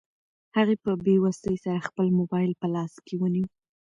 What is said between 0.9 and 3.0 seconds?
بې وسۍ سره خپل موبایل په لاس